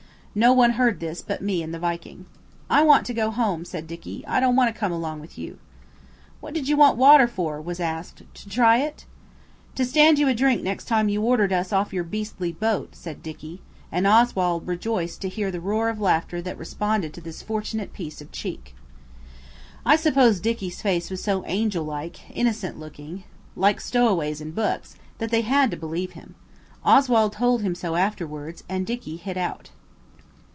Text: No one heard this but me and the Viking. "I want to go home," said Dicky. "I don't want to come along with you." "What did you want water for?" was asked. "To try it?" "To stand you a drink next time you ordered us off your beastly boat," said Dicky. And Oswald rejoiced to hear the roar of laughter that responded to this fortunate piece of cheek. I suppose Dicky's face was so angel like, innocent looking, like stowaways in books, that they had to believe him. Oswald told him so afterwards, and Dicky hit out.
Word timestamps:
No 0.33 0.53
one 0.53 0.69
heard 0.71 1.01
this 1.01 1.21
but 1.21 1.41
me 1.41 1.61
and 1.61 1.73
the 1.73 1.79
Viking. 1.79 2.25
"I 2.69 2.83
want 2.83 3.05
to 3.07 3.13
go 3.13 3.31
home," 3.31 3.65
said 3.65 3.85
Dicky. 3.85 4.23
"I 4.25 4.39
don't 4.39 4.55
want 4.55 4.73
to 4.73 4.79
come 4.79 4.93
along 4.93 5.19
with 5.19 5.37
you." 5.37 5.57
"What 6.39 6.53
did 6.53 6.69
you 6.69 6.77
want 6.77 6.95
water 6.95 7.27
for?" 7.27 7.59
was 7.61 7.81
asked. 7.81 8.23
"To 8.35 8.47
try 8.47 8.77
it?" 8.77 9.03
"To 9.75 9.83
stand 9.83 10.19
you 10.19 10.29
a 10.29 10.33
drink 10.33 10.63
next 10.63 10.85
time 10.85 11.09
you 11.09 11.21
ordered 11.21 11.51
us 11.51 11.73
off 11.73 11.91
your 11.91 12.05
beastly 12.05 12.53
boat," 12.53 12.95
said 12.95 13.21
Dicky. 13.21 13.61
And 13.91 14.07
Oswald 14.07 14.65
rejoiced 14.67 15.19
to 15.19 15.27
hear 15.27 15.51
the 15.51 15.59
roar 15.59 15.89
of 15.89 15.99
laughter 15.99 16.41
that 16.41 16.57
responded 16.57 17.13
to 17.15 17.19
this 17.19 17.41
fortunate 17.41 17.91
piece 17.91 18.21
of 18.21 18.31
cheek. 18.31 18.73
I 19.85 19.97
suppose 19.97 20.39
Dicky's 20.39 20.81
face 20.81 21.09
was 21.11 21.21
so 21.21 21.43
angel 21.45 21.83
like, 21.83 22.31
innocent 22.33 22.79
looking, 22.79 23.25
like 23.57 23.81
stowaways 23.81 24.39
in 24.39 24.51
books, 24.51 24.95
that 25.17 25.29
they 25.29 25.41
had 25.41 25.69
to 25.71 25.75
believe 25.75 26.13
him. 26.13 26.35
Oswald 26.85 27.33
told 27.33 27.63
him 27.63 27.75
so 27.75 27.95
afterwards, 27.95 28.63
and 28.69 28.87
Dicky 28.87 29.17
hit 29.17 29.35
out. 29.35 29.71